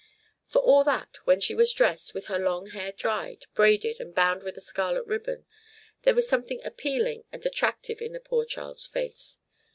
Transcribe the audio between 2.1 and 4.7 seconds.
with her long hair dried, braided, and bound with a